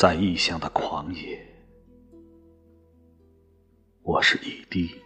[0.00, 1.38] 在异乡的狂野，
[4.00, 4.98] 我是一滴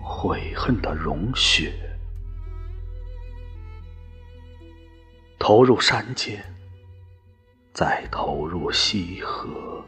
[0.00, 1.72] 悔恨的融雪，
[5.40, 6.40] 投入山间，
[7.74, 9.84] 再投入溪河，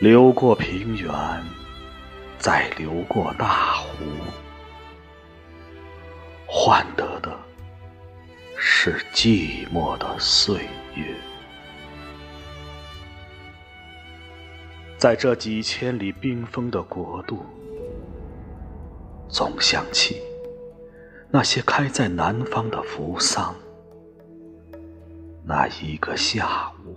[0.00, 1.12] 流过平原，
[2.38, 4.04] 再流过大湖，
[6.46, 7.09] 换得。
[8.82, 11.14] 是寂寞的岁月，
[14.96, 17.44] 在这几千里冰封的国度，
[19.28, 20.22] 总想起
[21.28, 23.54] 那些开在南方的扶桑，
[25.44, 26.96] 那一个下午，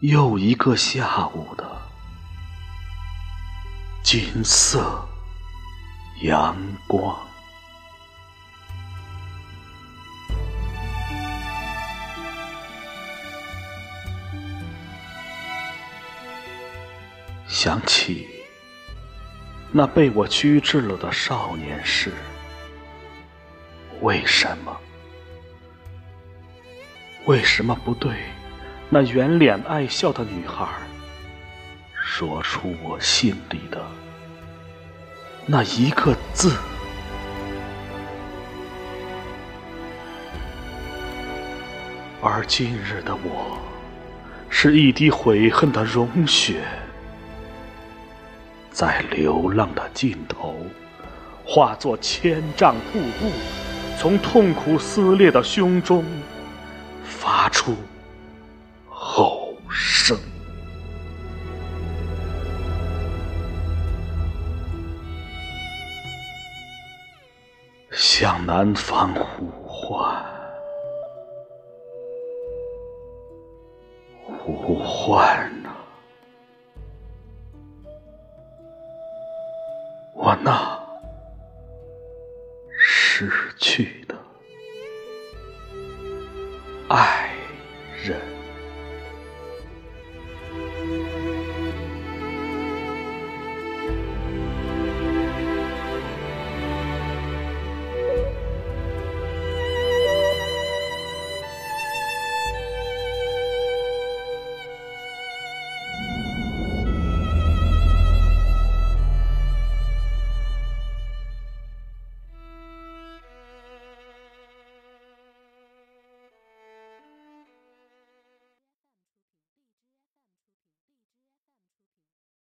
[0.00, 1.70] 又一个下午的
[4.02, 5.06] 金色
[6.22, 6.56] 阳
[6.88, 7.14] 光。
[17.52, 18.26] 想起
[19.70, 22.10] 那被我拘制了的少年时，
[24.00, 24.74] 为什么？
[27.26, 28.10] 为什么不对
[28.88, 30.66] 那圆脸爱笑的女孩
[32.02, 33.86] 说出我心里的
[35.44, 36.56] 那一个字？
[42.22, 43.58] 而今日的我，
[44.48, 46.64] 是一滴悔恨的融雪。
[48.72, 50.56] 在流浪的尽头，
[51.44, 53.30] 化作千丈瀑布，
[53.98, 56.02] 从痛苦撕裂的胸中
[57.04, 57.76] 发出
[58.88, 60.16] 吼声，
[67.90, 70.24] 向南方呼唤，
[74.26, 75.61] 呼唤。
[80.14, 80.78] 我那
[82.78, 84.14] 失去的
[86.88, 87.30] 爱
[88.04, 88.31] 人。